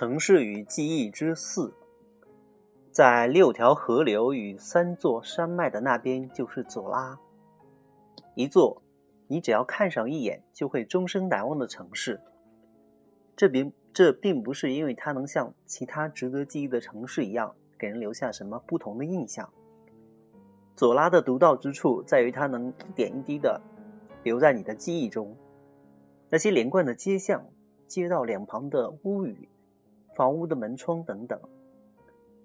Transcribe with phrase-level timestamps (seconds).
[0.00, 1.74] 城市与记忆之四，
[2.90, 7.20] 在六条河流与三座山脉的那边就是佐拉，
[8.34, 8.80] 一座
[9.26, 12.18] 你只要看上一眼就会终生难忘的城市。
[13.36, 19.52] 这并这并不是因为它能像其他值得记忆的城市一样给人留下什么不同的印象。
[20.76, 23.60] 佐拉的独到之处在于它能一点一滴的
[24.22, 25.36] 留在你的记忆中，
[26.30, 27.44] 那些连贯的街巷、
[27.86, 29.46] 街道两旁的屋宇。
[30.20, 31.40] 房屋的门窗等等，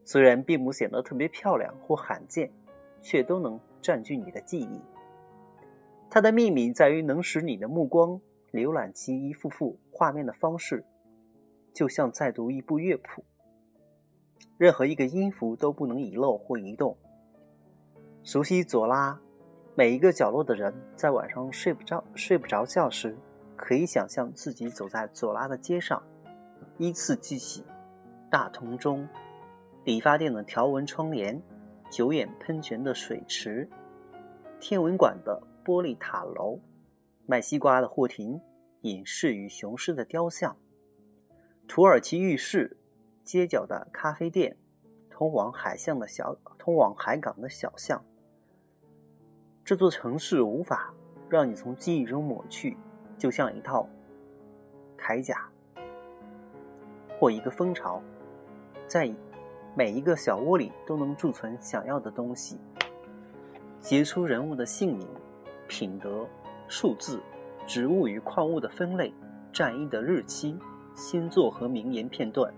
[0.06, 2.50] 虽然并不显得特别漂亮或罕见，
[3.02, 4.80] 却都能占据你的记忆。
[6.10, 8.18] 它的秘密在于能使你的目光
[8.54, 10.86] 浏览其一幅幅画面的方式，
[11.74, 13.26] 就像在读一部乐谱，
[14.58, 16.96] 任何一个音符都不能遗漏或移动。
[18.24, 19.20] 熟悉左拉
[19.76, 23.18] 每一个角落的人，在晚上睡不着睡不着觉时，
[23.58, 26.02] 可以想象自己走在左拉的街上。
[26.78, 27.64] 依次记起：
[28.30, 29.08] 大铜钟、
[29.86, 31.42] 理发店的条纹窗帘、
[31.90, 33.70] 九眼喷泉的水池、
[34.60, 36.60] 天文馆的玻璃塔楼、
[37.26, 38.42] 卖西瓜的货亭、
[38.82, 40.58] 隐士与雄狮的雕像、
[41.66, 42.76] 土耳其浴室、
[43.24, 44.58] 街角的咖啡店、
[45.10, 48.04] 通往海巷的小、通往海港的小巷。
[49.64, 50.94] 这座城市无法
[51.30, 52.76] 让你从记忆中抹去，
[53.18, 53.88] 就像一套
[54.98, 55.50] 铠甲。
[57.20, 58.02] 或一个蜂巢，
[58.88, 59.14] 在
[59.76, 62.58] 每一个小窝里都能贮存想要的东西，
[63.80, 65.08] 杰出人物的姓名、
[65.68, 66.28] 品德、
[66.68, 67.22] 数字、
[67.68, 69.14] 植物与矿物的分类、
[69.52, 70.58] 战役的日期、
[70.96, 72.54] 星座和名言片段，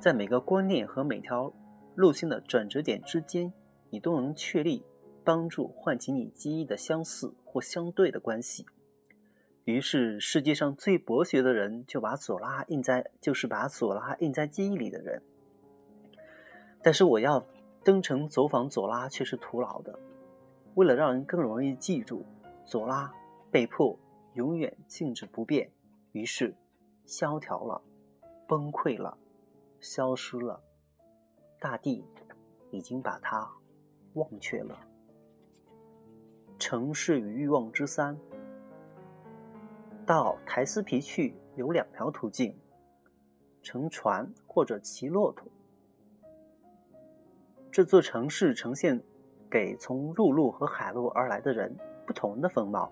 [0.00, 1.52] 在每个观念和每条
[1.94, 3.52] 路线的转折点之间，
[3.90, 4.84] 你都能确立
[5.24, 8.66] 帮助唤起你记忆的相似或相对的关系。
[9.68, 15.22] 于是，世界上最博学的人就把左拉印在，就是把左拉印在记忆里的人。
[16.82, 17.44] 但是，我要
[17.84, 19.98] 登城走访左拉却是徒劳的。
[20.76, 22.24] 为了让人更容易记住，
[22.64, 23.12] 左拉
[23.50, 23.94] 被迫
[24.32, 25.70] 永远静止不变，
[26.12, 26.56] 于是
[27.04, 27.82] 萧条了，
[28.46, 29.18] 崩溃了，
[29.80, 30.58] 消失了。
[31.60, 32.02] 大地
[32.70, 33.46] 已经把它
[34.14, 34.80] 忘却了。
[36.58, 38.18] 城市与欲望之三。
[40.08, 42.56] 到台斯皮去有两条途径：
[43.60, 45.46] 乘船或者骑骆驼。
[47.70, 48.98] 这座城市呈现
[49.50, 51.76] 给从陆路和海路而来的人
[52.06, 52.90] 不同的风貌。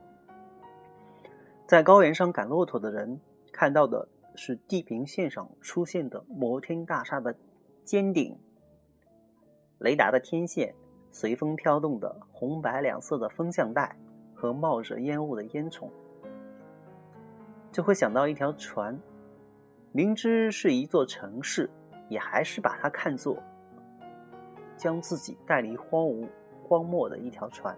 [1.67, 3.19] 在高原上赶骆驼的人
[3.51, 7.35] 看到的是地平线上出现的摩天大厦的
[7.83, 8.39] 尖顶、
[9.79, 10.75] 雷达的天线、
[11.11, 13.97] 随风飘动的红白两色的风向带
[14.35, 15.89] 和冒着烟雾的烟囱。
[17.77, 18.99] 就会想到一条船，
[19.93, 21.69] 明知是一座城市，
[22.09, 23.37] 也还是把它看作
[24.79, 26.27] 将自己带离荒芜
[26.65, 27.77] 荒漠的一条船，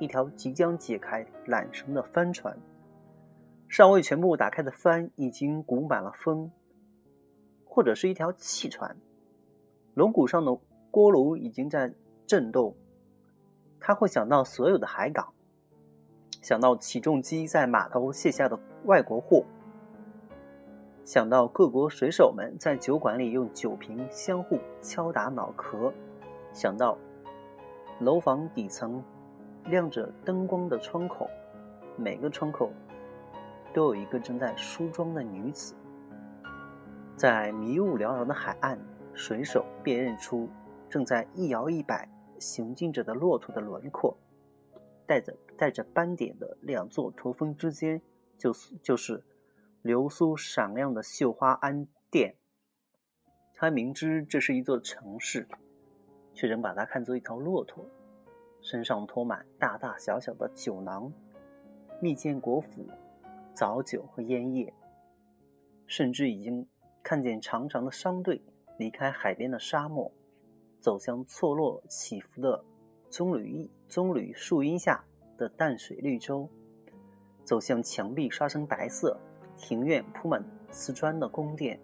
[0.00, 2.58] 一条即将解开缆绳的帆船，
[3.68, 6.50] 尚未全部打开的帆已经鼓满了风，
[7.64, 8.96] 或者是一条汽船，
[9.94, 10.58] 龙骨上的
[10.90, 11.94] 锅炉已经在
[12.26, 12.74] 震动，
[13.78, 15.32] 他会想到所有的海港。
[16.40, 19.44] 想到起重机在码头卸下的外国货，
[21.04, 25.92] 想到各国水手们在酒馆里用酒瓶相互敲打脑壳，
[26.54, 26.96] 想到
[28.00, 29.04] 楼房底层
[29.66, 31.28] 亮着灯光的窗口，
[31.96, 32.70] 每个窗口
[33.74, 35.74] 都有一个正在梳妆的女子。
[37.14, 38.78] 在迷雾缭绕的海岸，
[39.12, 40.48] 水手辨认出
[40.88, 44.16] 正在一摇一摆行进着的骆驼的轮廓。
[45.04, 48.00] 带着带着斑点的两座驼峰之间，
[48.38, 49.24] 就是就是
[49.82, 52.36] 流苏闪亮的绣花庵殿。
[53.54, 55.48] 他明知这是一座城市，
[56.32, 57.84] 却仍把它看作一条骆驼，
[58.62, 61.12] 身上拖满大大小小的酒囊、
[62.00, 62.86] 蜜饯果脯、
[63.52, 64.72] 早酒和烟叶，
[65.86, 66.66] 甚至已经
[67.02, 68.40] 看见长长的商队
[68.78, 70.12] 离开海边的沙漠，
[70.80, 72.64] 走向错落起伏的。
[73.10, 75.02] 棕榈棕榈树荫下
[75.38, 76.46] 的淡水绿洲，
[77.48, 79.18] 走向墙壁刷成白色、
[79.56, 81.80] 庭院铺满瓷砖的宫殿，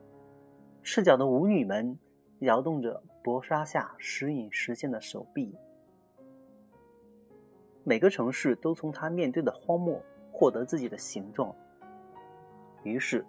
[0.82, 1.98] 赤脚的舞女们
[2.40, 5.56] 摇动着薄纱下时隐时现的手臂。
[7.82, 9.98] 每个城市都从他面对的荒漠
[10.30, 11.56] 获得自己的形状。
[12.82, 13.24] 于是，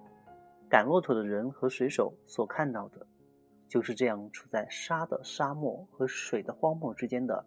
[0.69, 3.07] 赶骆驼的人和水手所看到的，
[3.65, 7.45] 就是这样处在沙的沙漠和水的荒漠之间的。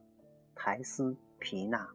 [0.55, 1.87] 台斯皮纳。